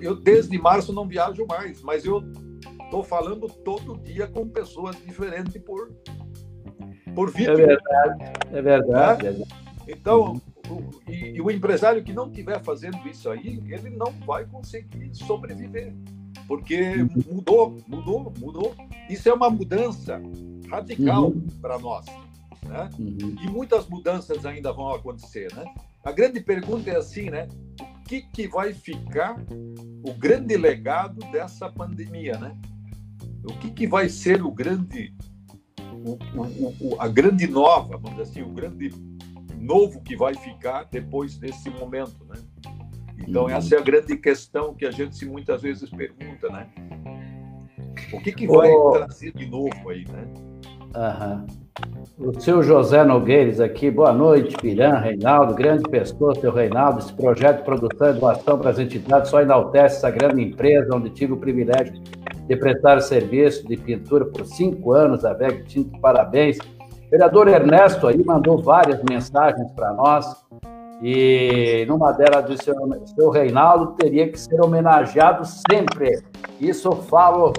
[0.00, 2.22] Eu, desde março, não viajo mais, mas eu
[2.94, 5.90] estou falando todo dia com pessoas diferentes por,
[7.12, 7.52] por vídeo.
[7.52, 9.30] É verdade, é verdade.
[9.30, 9.44] Né?
[9.88, 14.46] Então, o, e, e, o empresário que não estiver fazendo isso aí, ele não vai
[14.46, 15.92] conseguir sobreviver.
[16.46, 18.74] Porque mudou, mudou, mudou.
[19.08, 20.20] Isso é uma mudança
[20.70, 21.46] radical uhum.
[21.60, 22.06] para nós.
[22.64, 22.90] Né?
[22.98, 23.36] Uhum.
[23.42, 25.52] E muitas mudanças ainda vão acontecer.
[25.54, 25.64] Né?
[26.04, 27.48] A grande pergunta é assim, né?
[27.80, 29.36] O que, que vai ficar
[30.06, 32.54] o grande legado dessa pandemia, né?
[33.44, 35.14] O que, que vai ser o grande,
[36.04, 38.90] o, o, o, a grande nova, vamos dizer assim, o grande
[39.58, 42.36] novo que vai ficar depois desse momento, né?
[43.26, 43.50] Então, uhum.
[43.50, 46.68] essa é a grande questão que a gente se muitas vezes pergunta, né?
[48.12, 48.92] O que, que vai oh.
[48.92, 50.53] trazer de novo aí, né?
[52.16, 57.00] O seu José Nogueiras aqui, boa noite, Piran, Reinaldo, grande pessoa, seu Reinaldo.
[57.00, 61.10] Esse projeto de produção e doação para as entidades só enaltece essa grande empresa onde
[61.10, 62.00] tive o privilégio
[62.46, 66.58] de prestar serviço de pintura por cinco anos, a VEG Tinto, parabéns.
[66.58, 70.26] O vereador Ernesto aí mandou várias mensagens para nós
[71.02, 72.70] E numa delas disse:
[73.16, 76.22] seu Reinaldo teria que ser homenageado sempre.
[76.60, 77.52] Isso eu falo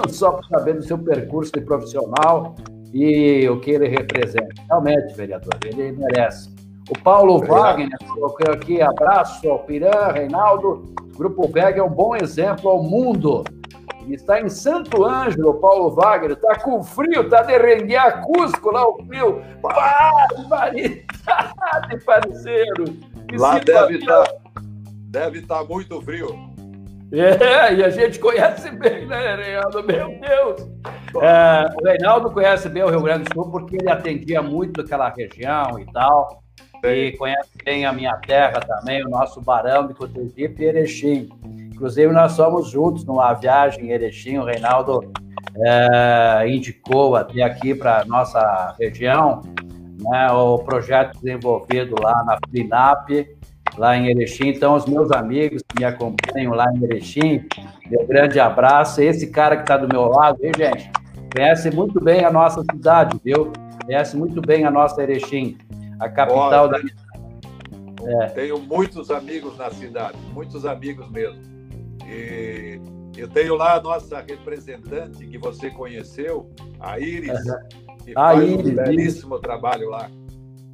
[0.00, 2.54] não só para saber do seu percurso de profissional
[2.92, 4.48] e o que ele representa.
[4.68, 6.50] Realmente, vereador, ele merece.
[6.90, 7.60] O Paulo Obrigado.
[7.60, 10.94] Wagner colocou aqui: abraço ao Piran, Reinaldo.
[11.16, 13.44] Grupo VEG é um bom exemplo ao mundo.
[14.08, 16.32] Está em Santo Ângelo, Paulo Wagner.
[16.32, 19.42] Está com frio, está de render a Cusco lá o frio.
[19.60, 21.04] Barbaridade,
[22.06, 22.84] parceiro.
[23.32, 24.32] lá deve estar tá,
[25.10, 26.28] deve tá muito frio.
[27.12, 29.82] É, e a gente conhece bem, né, Reinaldo?
[29.82, 30.66] Meu Deus!
[31.16, 35.08] É, o Reinaldo conhece bem o Rio Grande do Sul porque ele atendia muito aquela
[35.08, 36.42] região e tal.
[36.84, 41.28] E conhece bem a minha terra também, o nosso Barão de Cotegipe e Erechim.
[41.72, 44.38] Inclusive, nós somos juntos numa viagem em Erechim.
[44.38, 45.10] O Reinaldo
[45.56, 49.42] é, indicou até aqui para nossa região
[50.00, 53.26] né, o projeto desenvolvido lá na FLINAP,
[53.76, 54.48] lá em Erechim.
[54.48, 57.44] Então, os meus amigos que me acompanham lá em Erechim,
[57.86, 59.00] meu grande abraço.
[59.00, 60.90] Esse cara que está do meu lado, hein, gente?
[61.34, 63.52] Conhece muito bem a nossa cidade, viu?
[63.84, 65.58] Conhece muito bem a nossa Erechim,
[66.00, 68.24] a capital Olha, da.
[68.24, 68.26] É.
[68.28, 71.42] Tenho muitos amigos na cidade, muitos amigos mesmo.
[72.06, 72.80] E
[73.16, 77.42] eu tenho lá a nossa representante que você conheceu, a Iris,
[78.04, 79.42] que a faz Iris, um belíssimo Iris.
[79.42, 80.10] trabalho lá.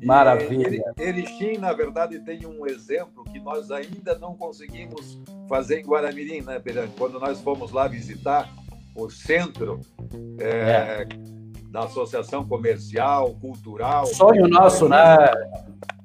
[0.04, 0.82] Maravilha.
[0.98, 6.60] Erechim, na verdade, tem um exemplo que nós ainda não conseguimos fazer em Guaramirim, né?
[6.98, 8.48] Quando nós fomos lá visitar
[8.94, 9.80] o centro
[10.38, 11.08] é, é.
[11.70, 14.06] da Associação Comercial, Cultural.
[14.06, 15.16] Sonho nosso, né?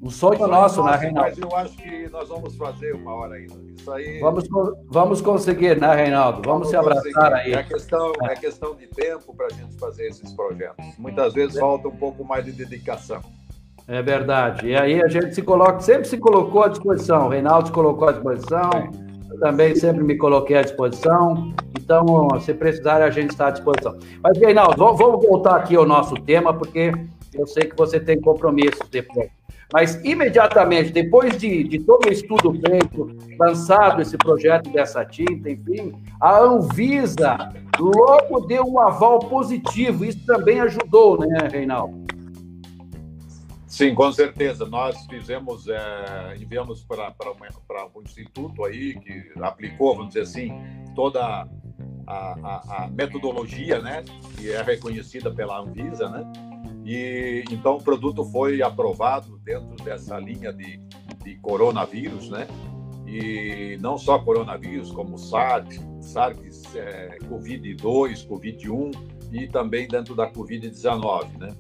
[0.02, 1.30] Um sonho, sonho nosso, né, Reinaldo?
[1.30, 3.54] Mas eu acho que nós vamos fazer uma hora ainda.
[3.76, 4.20] Isso aí.
[4.20, 4.48] Vamos,
[4.88, 6.42] vamos conseguir, né, Reinaldo?
[6.46, 7.34] Vamos, vamos se abraçar conseguir.
[7.34, 7.54] aí.
[7.54, 8.34] É questão, é.
[8.34, 10.86] é questão de tempo para a gente fazer esses projetos.
[10.98, 11.60] Muitas vezes é.
[11.60, 13.22] falta um pouco mais de dedicação.
[13.90, 14.68] É verdade.
[14.68, 17.26] E aí a gente se coloca, sempre se colocou à disposição.
[17.26, 18.70] O Reinaldo se colocou à disposição.
[19.40, 21.54] Também sempre me coloquei à disposição.
[21.80, 22.06] Então,
[22.40, 23.98] se precisar, a gente está à disposição.
[24.24, 26.92] Mas, Reinaldo, vamos voltar aqui ao nosso tema, porque
[27.34, 29.30] eu sei que você tem compromissos depois.
[29.72, 35.94] Mas, imediatamente, depois de, de todo o estudo feito, lançado esse projeto dessa tinta, enfim,
[36.20, 40.04] a Anvisa logo deu um aval positivo.
[40.04, 42.00] Isso também ajudou, né, Reinaldo?
[43.70, 44.66] Sim, com certeza.
[44.66, 47.14] Nós fizemos, é, enviamos para
[47.96, 50.52] um instituto aí que aplicou, vamos dizer assim,
[50.96, 51.48] toda a,
[52.08, 54.04] a, a, metodologia, né,
[54.36, 56.24] que é reconhecida pela Anvisa, né,
[56.84, 60.80] e então o produto foi aprovado dentro dessa linha de,
[61.24, 62.48] de coronavírus, né,
[63.06, 68.92] e não só coronavírus, como SARS, SARS, é, COVID-2, COVID-1
[69.32, 71.56] e também dentro da COVID-19, né.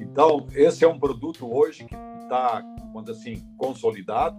[0.00, 4.36] Então, esse é um produto hoje que está, quando assim, consolidado,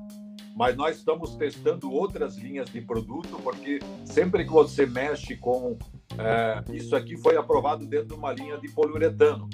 [0.56, 5.78] mas nós estamos testando outras linhas de produto, porque sempre que você mexe com.
[6.18, 9.50] É, isso aqui foi aprovado dentro de uma linha de poliuretano,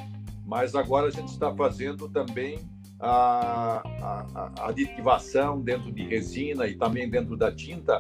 [0.46, 2.60] mas agora a gente está fazendo também
[3.00, 7.98] a, a, a aditivação dentro de resina e também dentro da tinta,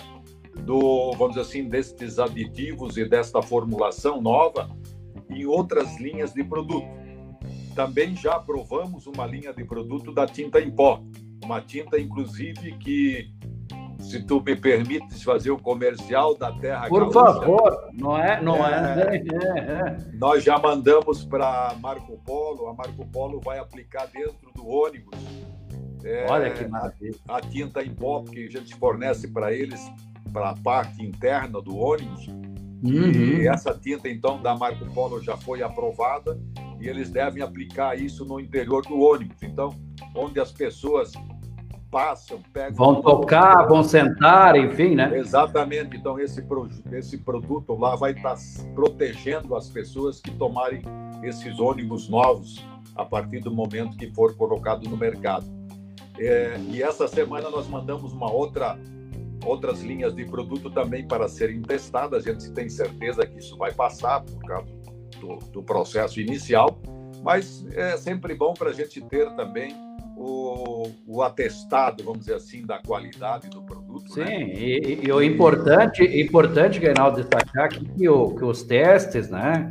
[0.63, 4.69] do, vamos dizer assim, destes aditivos e desta formulação nova
[5.27, 7.00] em outras linhas de produto.
[7.75, 11.01] Também já aprovamos uma linha de produto da tinta em pó,
[11.43, 13.31] uma tinta inclusive que
[14.01, 18.67] se tu me permites fazer o comercial da Terra Por Gaúcha, favor, não é, não
[18.67, 19.97] é, é, é, é.
[20.13, 25.17] Nós já mandamos para Marco Polo, a Marco Polo vai aplicar dentro do ônibus.
[26.03, 27.15] É, Olha que maravilha.
[27.27, 29.79] A, a, tinta em pó que a gente fornece para eles
[30.34, 32.27] para a parte interna do ônibus.
[32.84, 33.12] Uhum.
[33.12, 36.39] E essa tinta então da Marco Polo já foi aprovada
[36.81, 39.41] e eles devem aplicar isso no interior do ônibus.
[39.43, 39.69] Então,
[40.15, 41.13] onde as pessoas
[41.91, 42.73] passam, pegam.
[42.73, 45.15] Vão tocar, vão sentar, enfim, né?
[45.17, 45.95] Exatamente.
[45.95, 46.43] Então, esse,
[46.93, 48.35] esse produto lá vai estar
[48.73, 50.81] protegendo as pessoas que tomarem
[51.21, 52.65] esses ônibus novos
[52.95, 55.45] a partir do momento que for colocado no mercado.
[56.17, 58.77] É, e essa semana nós mandamos uma outra
[59.43, 62.27] outras linhas de produto também para serem testadas.
[62.27, 64.80] A gente tem certeza que isso vai passar por causa
[65.21, 66.77] do, do processo inicial,
[67.23, 69.75] mas é sempre bom para a gente ter também
[70.17, 74.13] o, o, atestado, vamos dizer assim, da qualidade do produto.
[74.13, 74.53] Sim, né?
[74.53, 79.67] e, e, o importante, importante, Reinaldo, destacar aqui que, o, que os testes, né,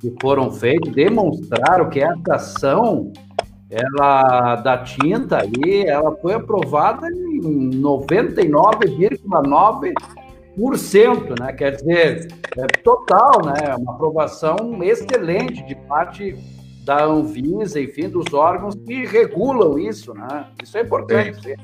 [0.00, 3.12] que foram feitos demonstraram que essa ação
[3.70, 9.92] ela da tinta ali, ela foi aprovada em 99,9
[10.56, 11.52] né?
[11.52, 13.74] Quer dizer, é total, né?
[13.78, 16.36] Uma aprovação excelente de parte
[16.84, 20.48] da Anvisa, enfim, dos órgãos que regulam isso, né?
[20.62, 21.56] Isso é importante.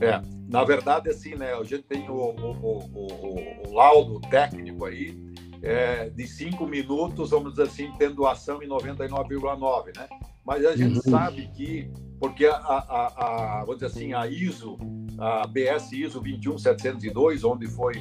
[0.00, 1.52] É, na verdade, assim, né?
[1.52, 7.52] A gente tem o, o, o, o laudo técnico aí é, de cinco minutos, vamos
[7.52, 10.08] dizer assim, tendo ação em 99,9, né?
[10.44, 11.02] Mas a gente uhum.
[11.02, 14.76] sabe que, porque a, a, a, vamos dizer assim, a ISO,
[15.18, 17.94] a BS ISO 21702, onde foi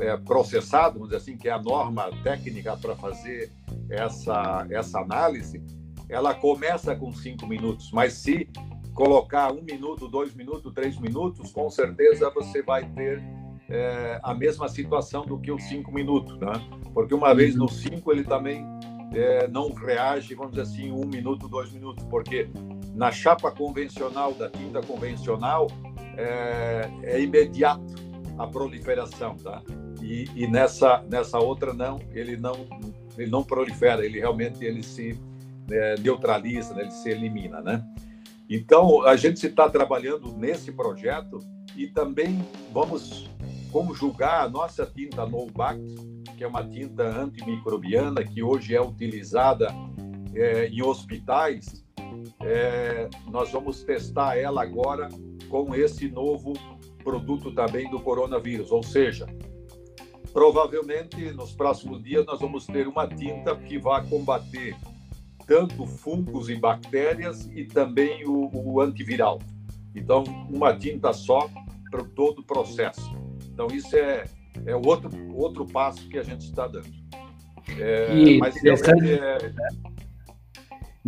[0.00, 3.50] é, processado, vamos dizer assim, que é a norma técnica para fazer
[3.90, 5.62] essa, essa análise,
[6.08, 8.48] ela começa com cinco minutos, mas se
[8.94, 13.22] colocar um minuto, dois minutos, três minutos, com certeza você vai ter
[13.68, 16.52] é, a mesma situação do que os cinco minutos, né?
[16.94, 18.64] Porque uma vez no cinco ele também
[19.12, 22.48] é, não reage, vamos dizer assim, um minuto, dois minutos, porque
[22.94, 25.68] na chapa convencional, da tinta convencional,
[26.18, 27.94] é, é imediato
[28.36, 29.62] a proliferação, tá?
[30.02, 32.66] E, e, nessa nessa outra não, ele não
[33.16, 35.18] ele não prolifera, ele realmente ele se
[35.70, 36.82] é, neutraliza, né?
[36.82, 37.84] ele se elimina, né?
[38.48, 41.38] Então a gente está trabalhando nesse projeto
[41.76, 43.28] e também vamos
[43.70, 45.78] conjugar a nossa tinta Novak,
[46.36, 49.68] que é uma tinta antimicrobiana que hoje é utilizada
[50.34, 51.84] é, em hospitais.
[52.40, 55.08] É, nós vamos testar ela agora
[55.48, 56.52] com esse novo
[57.02, 59.26] produto também do coronavírus, ou seja,
[60.32, 64.76] provavelmente nos próximos dias nós vamos ter uma tinta que vai combater
[65.46, 69.38] tanto fungos e bactérias e também o, o antiviral.
[69.94, 71.48] Então, uma tinta só
[71.90, 73.10] para todo o processo.
[73.50, 74.24] Então, isso é,
[74.66, 76.90] é outro, outro passo que a gente está dando.
[77.78, 79.38] É, mas interessante, é...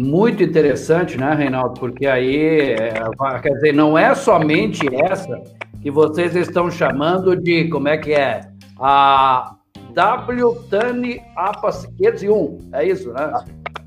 [0.01, 1.79] Muito interessante, né, Reinaldo?
[1.79, 2.95] Porque aí, é,
[3.43, 5.43] quer dizer, não é somente essa
[5.83, 8.51] que vocês estão chamando de, como é que é?
[8.79, 9.57] A
[9.91, 13.31] WTANI APA 501, é isso, né?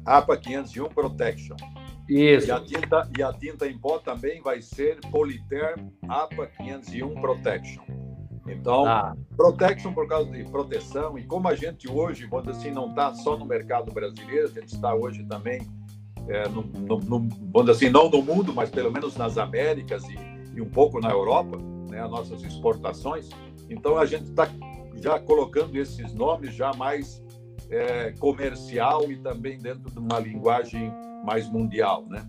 [0.06, 1.56] APA 501 Protection.
[2.08, 2.48] Isso.
[2.48, 7.84] E a tinta, e a tinta em pó também vai ser Politerm APA 501 Protection.
[8.48, 9.16] Então, ah.
[9.36, 13.36] protection por causa de proteção, e como a gente hoje, quando assim, não está só
[13.36, 15.62] no mercado brasileiro, a gente está hoje também,
[16.28, 20.18] é, no, no, no, vamos assim, não no mundo, mas pelo menos nas Américas e,
[20.56, 21.58] e um pouco na Europa,
[21.90, 23.30] né, as nossas exportações.
[23.70, 24.48] Então, a gente está
[25.02, 27.22] já colocando esses nomes já mais
[27.70, 30.92] é, comercial e também dentro de uma linguagem
[31.26, 32.24] mais mundial, né?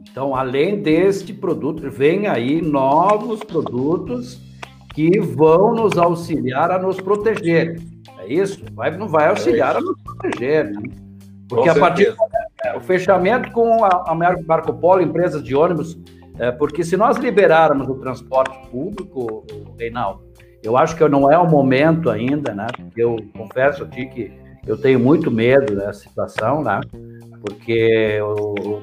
[0.00, 4.40] Então, além deste produto, vem aí novos produtos
[4.92, 7.80] que vão nos auxiliar a nos proteger.
[8.18, 8.64] É isso?
[8.72, 10.82] Vai, não vai auxiliar a nos proteger, né?
[11.48, 12.14] Porque a partir
[12.74, 15.98] do fechamento com a, a Marco Polo, empresas de ônibus,
[16.38, 19.44] é, porque se nós liberarmos o transporte público,
[19.78, 20.22] Reinaldo,
[20.62, 22.66] eu acho que não é o momento ainda, né?
[22.96, 24.32] Eu confesso aqui que
[24.66, 26.80] eu tenho muito medo dessa situação, né?
[27.40, 28.82] Porque o, o,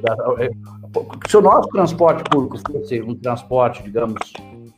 [1.27, 4.33] se o nosso transporte público fosse um transporte, digamos,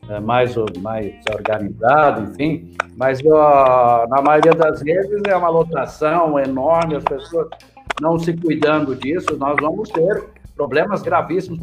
[0.09, 6.95] é, mais, mais organizado, enfim, mas ó, na maioria das vezes é uma lotação enorme,
[6.95, 7.47] as pessoas
[8.01, 11.59] não se cuidando disso, nós vamos ter problemas gravíssimos.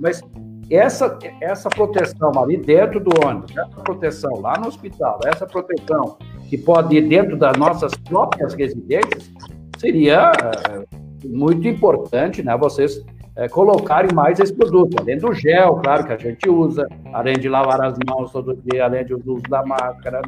[0.00, 0.22] Mas
[0.70, 6.58] essa, essa proteção ali dentro do ônibus, essa proteção lá no hospital, essa proteção que
[6.58, 9.30] pode ir dentro das nossas próprias residências,
[9.78, 12.56] seria é, muito importante, né?
[12.56, 13.04] Vocês
[13.36, 17.48] é, colocarem mais esse produto, além do gel, claro, que a gente usa, além de
[17.48, 20.20] lavar as mãos todo dia, além do uso da máscara,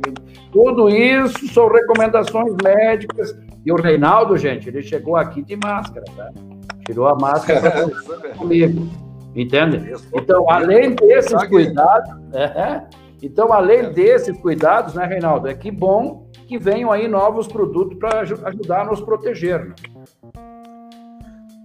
[0.52, 3.36] tudo isso são recomendações médicas.
[3.64, 6.32] E o Reinaldo, gente, ele chegou aqui de máscara, tá?
[6.86, 8.88] Tirou a máscara para comigo,
[9.34, 9.92] entende?
[10.14, 12.82] Então, além desses cuidados, é,
[13.22, 18.20] então, além desses cuidados, né, Reinaldo, é que bom que venham aí novos produtos para
[18.20, 19.68] ajudar a nos proteger.
[19.68, 19.74] Né?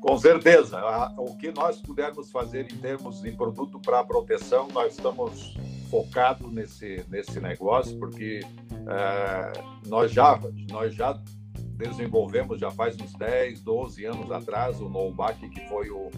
[0.02, 0.80] Com certeza.
[1.18, 5.58] O que nós pudermos fazer em termos de produto para proteção, nós estamos
[5.90, 8.42] focados nesse, nesse negócio, porque
[8.88, 9.54] é,
[9.88, 11.20] nós, já, nós já
[11.76, 16.10] desenvolvemos, já faz uns 10, 12 anos atrás, o Novac, que foi o,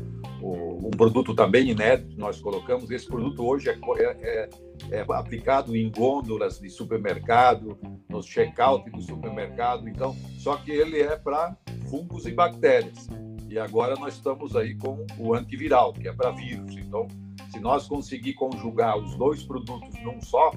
[0.41, 2.89] o, um produto também inédito nós colocamos.
[2.91, 4.49] Esse produto hoje é, é,
[4.91, 7.77] é, é aplicado em gôndolas de supermercado,
[8.07, 11.57] nos check-out do supermercado, então, só que ele é para
[11.89, 13.09] fungos e bactérias.
[13.49, 16.75] E agora nós estamos aí com o antiviral, que é para vírus.
[16.77, 17.07] Então,
[17.49, 20.51] se nós conseguir conjugar os dois produtos num só,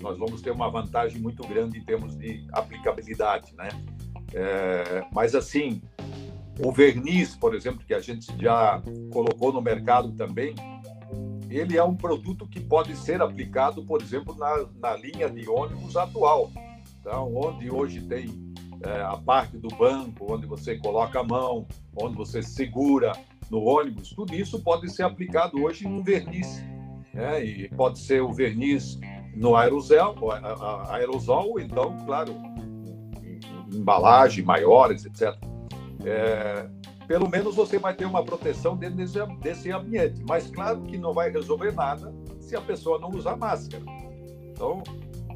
[0.00, 3.68] nós vamos ter uma vantagem muito grande em termos de aplicabilidade, né?
[4.32, 5.82] É, mas assim,
[6.58, 8.82] o verniz, por exemplo, que a gente já
[9.12, 10.54] colocou no mercado também,
[11.48, 15.96] ele é um produto que pode ser aplicado, por exemplo, na, na linha de ônibus
[15.96, 16.50] atual,
[17.00, 18.28] então, onde hoje tem
[18.84, 23.12] é, a parte do banco, onde você coloca a mão, onde você segura
[23.50, 26.62] no ônibus, tudo isso pode ser aplicado hoje em verniz.
[27.12, 27.44] Né?
[27.44, 28.98] E pode ser o verniz
[29.34, 30.16] no aerosol,
[30.88, 32.34] aerosol então, claro,
[33.72, 35.36] embalagem maiores, etc.
[36.04, 36.68] É,
[37.06, 40.22] pelo menos você vai ter uma proteção dentro desse, desse ambiente.
[40.28, 43.82] Mas claro que não vai resolver nada se a pessoa não usar máscara.
[44.50, 44.82] Então,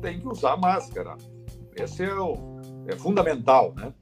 [0.01, 1.17] tem que usar máscara.
[1.77, 3.93] Esse é, o, é fundamental, né?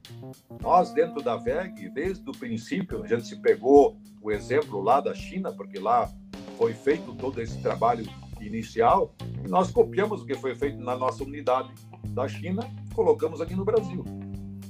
[0.61, 5.13] Nós, dentro da VEG, desde o princípio, a gente se pegou o exemplo lá da
[5.13, 6.09] China, porque lá
[6.57, 8.05] foi feito todo esse trabalho
[8.45, 9.15] inicial,
[9.47, 11.73] nós copiamos o que foi feito na nossa unidade
[12.09, 14.03] da China, colocamos aqui no Brasil.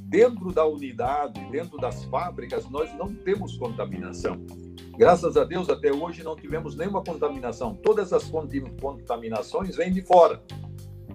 [0.05, 4.45] Dentro da unidade, dentro das fábricas, nós não temos contaminação.
[4.95, 7.73] Graças a Deus, até hoje não tivemos nenhuma contaminação.
[7.75, 8.29] Todas as
[8.79, 10.43] contaminações vêm de fora.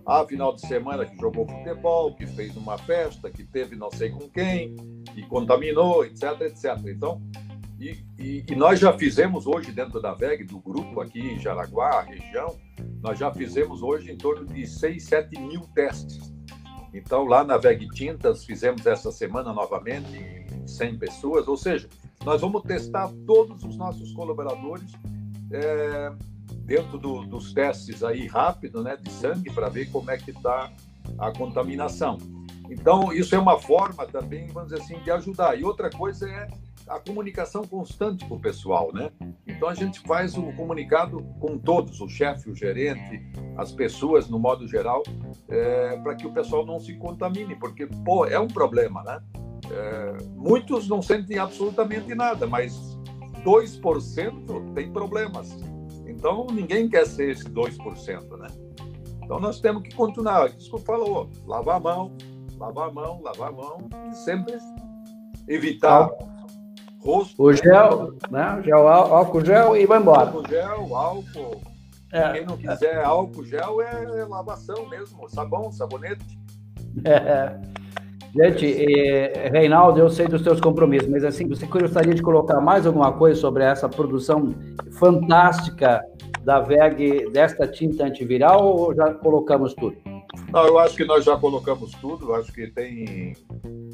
[0.05, 4.11] Ah, final de semana que jogou futebol, que fez uma festa, que teve não sei
[4.11, 4.75] com quem,
[5.15, 6.77] que contaminou, etc, etc.
[6.87, 7.23] Então,
[7.79, 12.03] e, e, e, nós já fizemos hoje dentro da VEG, do grupo aqui em Jaraguá,
[12.03, 12.59] região,
[13.01, 16.33] nós já fizemos hoje em torno de 6, 7 mil testes.
[16.93, 21.89] Então, lá na VEG Tintas, fizemos essa semana novamente em 100 pessoas, ou seja,
[22.25, 24.91] nós vamos testar todos os nossos colaboradores
[25.53, 26.13] é,
[26.65, 30.73] dentro do, dos testes aí rápido, né, de sangue, para ver como é que está
[31.17, 32.19] a contaminação.
[32.69, 35.59] Então, isso é uma forma também, vamos dizer assim, de ajudar.
[35.59, 36.49] E outra coisa é
[36.89, 39.11] a comunicação constante com o pessoal, né?
[39.47, 43.23] Então a gente faz o comunicado com todos, o chefe, o gerente,
[43.57, 45.03] as pessoas no modo geral,
[45.49, 49.21] é, para que o pessoal não se contamine, porque pô, é um problema, né?
[49.71, 52.97] É, muitos não sentem absolutamente nada, mas
[53.45, 55.57] 2% tem problemas.
[56.07, 58.47] Então ninguém quer ser esse 2%, né?
[59.23, 60.49] Então nós temos que continuar.
[60.57, 62.17] Isso que eu falo, lavar a mão,
[62.59, 64.57] lavar a mão, lavar a mão e sempre
[65.47, 66.11] evitar
[67.09, 67.43] rosto.
[67.43, 68.61] O gel, né?
[68.65, 70.31] Gel, álcool gel e vai embora.
[70.31, 71.61] Álcool gel, álcool.
[72.13, 76.39] É, Quem não quiser álcool gel é, lavação mesmo, sabão, sabonete.
[77.05, 77.59] É.
[78.37, 82.87] Gente, eh, Reinaldo, eu sei dos seus compromissos, mas assim, você gostaria de colocar mais
[82.87, 84.55] alguma coisa sobre essa produção
[84.99, 86.05] fantástica
[86.45, 89.97] da VEG desta tinta antiviral ou já colocamos tudo?
[90.53, 92.35] Não, eu acho que nós já colocamos tudo.
[92.35, 93.35] Acho que tem.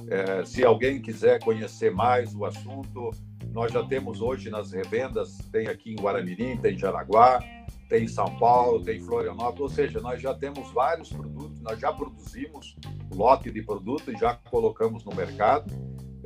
[0.08, 3.10] É, se alguém quiser conhecer mais o assunto,
[3.52, 7.40] nós já temos hoje nas revendas, tem aqui em Guaramirim, tem em Jaraguá,
[7.88, 11.78] tem em São Paulo, tem em Florianópolis, ou seja, nós já temos vários produtos, nós
[11.78, 12.76] já produzimos
[13.14, 15.72] lote de produto e já colocamos no mercado.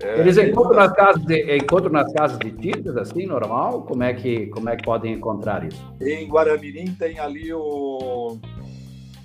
[0.03, 3.83] É, Eles encontram nas, casas de, encontram nas casas de tintas, assim, normal?
[3.83, 5.95] Como é, que, como é que podem encontrar isso?
[6.01, 8.39] Em Guaramirim tem ali o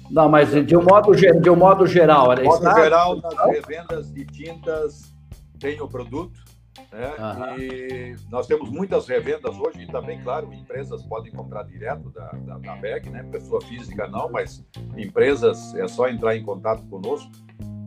[0.10, 2.36] não, mas de um modo, de um modo geral.
[2.36, 5.14] De modo geral, nas revendas de tintas
[5.60, 6.44] tem o produto.
[6.92, 7.12] Né?
[7.18, 7.60] Uhum.
[7.60, 12.58] E nós temos muitas revendas hoje e também, claro, empresas podem comprar direto da, da,
[12.58, 13.24] da BEG, né?
[13.32, 14.64] pessoa física não, mas
[14.98, 17.32] empresas é só entrar em contato conosco.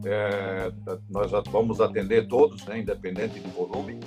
[0.05, 0.73] É,
[1.11, 2.79] nós vamos atender todos, né?
[2.79, 4.01] independente do volume.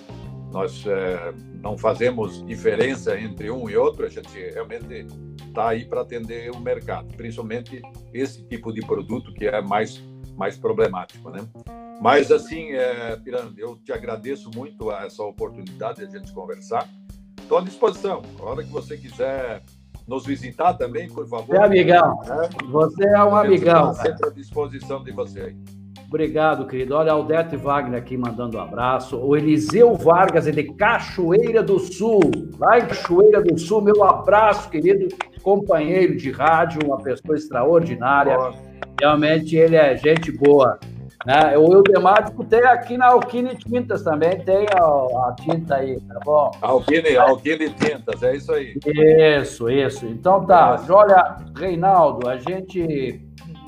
[0.52, 5.08] Nós é, não fazemos diferença entre um e outro, a gente realmente
[5.48, 7.82] está aí para atender o mercado, principalmente
[8.14, 10.04] esse tipo de produto que é mais,
[10.36, 11.48] mais problemático, né?
[12.02, 16.88] Mas, assim, é, Pirando, eu te agradeço muito essa oportunidade de a gente conversar.
[17.38, 18.22] Estou à disposição.
[18.40, 19.62] A hora que você quiser
[20.08, 21.56] nos visitar também, por favor.
[21.56, 22.20] É amigão.
[22.26, 22.50] Né?
[22.70, 23.94] Você é um amigão.
[23.94, 25.79] Sempre à disposição de você aí.
[26.08, 26.96] Obrigado, querido.
[26.96, 29.16] Olha, Aldete Wagner aqui mandando um abraço.
[29.18, 32.20] O Eliseu Vargas é de Cachoeira do Sul.
[32.58, 35.08] Lá em Cachoeira do Sul, meu abraço, querido
[35.44, 38.36] companheiro de rádio, uma pessoa extraordinária.
[39.00, 40.80] Realmente ele é gente boa.
[41.26, 41.58] Né?
[41.58, 46.52] O Eudemático tem aqui na Alquine Tintas também, tem a, a, tinta aí, tá bom?
[46.62, 48.76] Alquine, Alquine Tintas, é isso aí.
[48.86, 50.06] Isso, isso.
[50.06, 53.22] Então tá, olha, Reinaldo, a gente,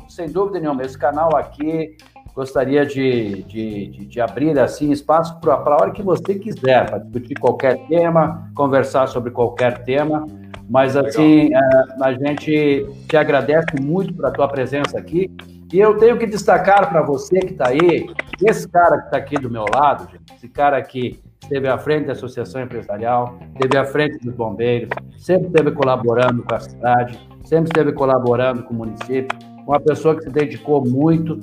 [0.08, 1.98] sem dúvida nenhuma, esse canal aqui
[2.34, 7.00] gostaria de, de, de, de abrir assim espaço para a hora que você quiser, para
[7.00, 10.26] discutir qualquer tema, conversar sobre qualquer tema.
[10.70, 15.30] Mas assim, a, é, a gente te agradece muito pela tua presença aqui.
[15.72, 18.06] E eu tenho que destacar para você que está aí,
[18.46, 22.08] esse cara que está aqui do meu lado, gente, esse cara aqui esteve à frente
[22.08, 27.70] da Associação Empresarial, esteve à frente dos bombeiros, sempre esteve colaborando com a cidade, sempre
[27.70, 31.40] esteve colaborando com o município, uma pessoa que se dedicou muito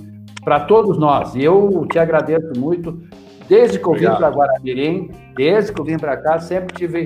[0.49, 1.35] para todos nós.
[1.35, 2.99] E eu te agradeço muito.
[3.47, 7.05] Desde que eu vim para Guaramirim, desde que eu vim para cá, sempre tive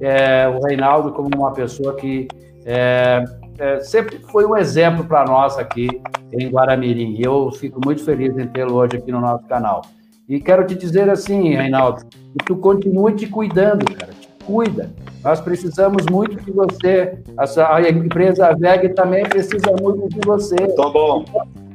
[0.00, 2.26] é, o Reinaldo como uma pessoa que
[2.66, 3.22] é,
[3.60, 5.88] é, sempre foi um exemplo para nós aqui
[6.32, 7.14] em Guaramirim.
[7.16, 9.82] E eu fico muito feliz em tê-lo hoje aqui no nosso canal.
[10.28, 14.10] E quero te dizer assim, Reinaldo, que tu continue te cuidando, cara.
[14.12, 14.90] Te cuida.
[15.22, 17.20] Nós precisamos muito de você.
[17.36, 20.56] A empresa VEG também precisa muito de você.
[20.56, 21.24] Tá bom.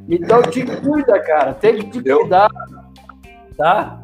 [0.08, 1.54] Então, te cuida, cara.
[1.54, 2.20] Tem que te eu...
[2.20, 2.50] cuidar.
[3.56, 4.02] Tá?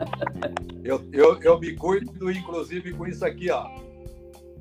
[0.82, 3.68] Eu, eu, eu me cuido, inclusive, com isso aqui, ó.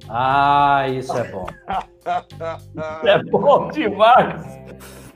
[0.10, 1.46] Ah, isso é bom.
[1.48, 4.44] isso é bom demais.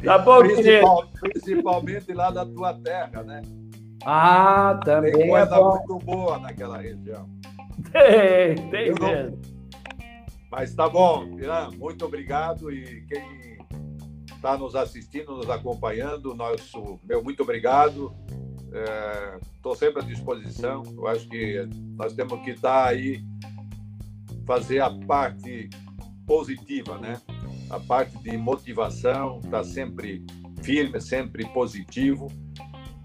[0.04, 3.42] Tá bom, Principal, Principalmente lá da tua terra, né?
[4.06, 7.28] Ah, também tem coisa é muito boa naquela região.
[7.92, 9.32] Tem, tem Eu mesmo.
[9.32, 9.56] Não...
[10.52, 13.45] Mas tá bom, Irã, muito obrigado e quem
[14.36, 18.14] está nos assistindo, nos acompanhando, nosso meu muito obrigado.
[19.56, 20.84] Estou é, sempre à disposição.
[20.96, 21.68] Eu acho que
[21.98, 23.24] nós temos que estar tá aí
[24.46, 25.70] fazer a parte
[26.26, 27.22] positiva, né?
[27.70, 30.26] A parte de motivação, estar tá sempre
[30.62, 32.28] firme, sempre positivo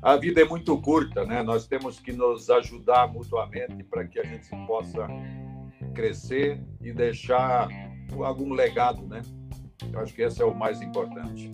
[0.02, 1.42] a vida é muito curta, né?
[1.42, 5.06] Nós temos que nos ajudar mutuamente para que a gente possa
[5.94, 7.68] crescer e deixar
[8.24, 9.20] algum legado, né?
[9.92, 11.50] Eu acho que esse é o mais importante.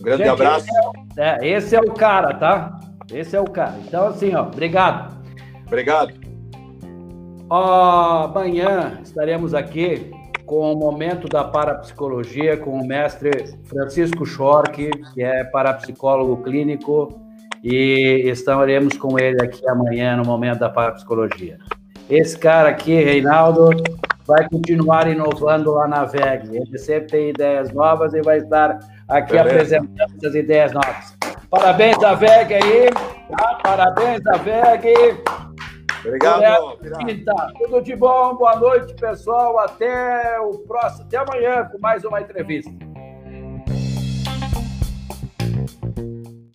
[0.00, 0.66] Um grande gente, abraço.
[1.10, 2.80] Esse é, é, esse é o cara, tá?
[3.12, 3.76] Esse é o cara.
[3.86, 5.16] Então, assim, ó, obrigado.
[5.66, 6.14] Obrigado.
[7.50, 10.10] Ó, amanhã estaremos aqui
[10.44, 13.30] com o momento da parapsicologia com o mestre
[13.64, 17.20] Francisco Schork, que é parapsicólogo clínico
[17.62, 21.58] e estaremos com ele aqui amanhã no momento da parapsicologia.
[22.08, 23.70] Esse cara aqui, Reinaldo,
[24.28, 26.54] vai continuar inovando lá na VEG.
[26.54, 29.78] Ele sempre tem ideias novas e vai estar aqui Beleza.
[29.78, 31.16] apresentando essas ideias novas.
[31.48, 32.90] Parabéns à VEG aí,
[33.30, 33.58] tá?
[33.62, 34.94] parabéns à VEG.
[36.04, 36.78] Obrigado.
[37.58, 39.58] Tudo de bom, boa noite, pessoal.
[39.60, 42.70] Até o próximo, até amanhã com mais uma entrevista.